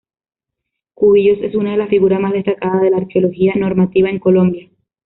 [0.95, 4.67] Cubillos es una de las figuras más destacadas de la arqueología normativa en Colombia.